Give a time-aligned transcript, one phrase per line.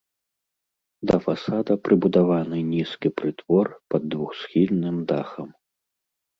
[1.11, 5.49] Да фасада прыбудаваны нізкі прытвор пад двухсхільным дахам.